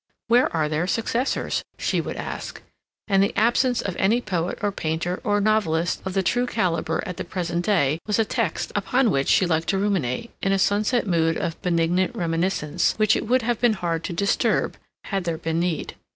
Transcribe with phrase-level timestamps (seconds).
[0.29, 1.61] Where are their successors?
[1.77, 2.63] she would ask,
[3.07, 7.17] and the absence of any poet or painter or novelist of the true caliber at
[7.17, 11.05] the present day was a text upon which she liked to ruminate, in a sunset
[11.05, 15.59] mood of benignant reminiscence, which it would have been hard to disturb had there been
[15.59, 15.93] need.